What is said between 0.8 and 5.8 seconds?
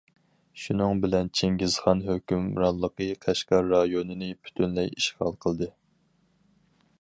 بىلەن چىڭگىزخان ھۆكۈمرانلىقى قەشقەر رايونىنى پۈتۈنلەي ئىشغال قىلدى.